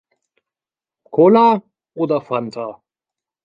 Cola 1.19 1.61
oder 1.93 2.21
Fanta? 2.21 2.81